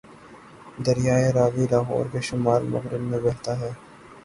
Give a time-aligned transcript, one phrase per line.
[0.85, 3.71] دریائے راوی لاہور کے شمال مغرب میں بہتا ہے